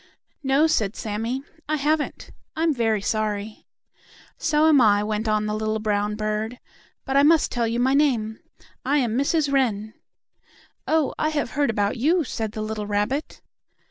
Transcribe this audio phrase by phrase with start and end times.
[0.41, 2.31] "No," said Sammie, "I haven't.
[2.55, 3.67] I am very sorry."
[4.35, 6.59] "So am I," went on the little brown bird.
[7.05, 8.39] "But I must tell you my name.
[8.83, 9.53] I am Mrs.
[9.53, 9.93] Wren."
[10.87, 13.41] "Oh, I have heard about you," said the little rabbit.